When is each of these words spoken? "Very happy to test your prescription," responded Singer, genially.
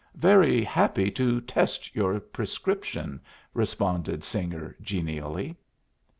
"Very 0.15 0.63
happy 0.63 1.11
to 1.11 1.39
test 1.41 1.95
your 1.95 2.19
prescription," 2.19 3.21
responded 3.53 4.23
Singer, 4.23 4.75
genially. 4.81 5.55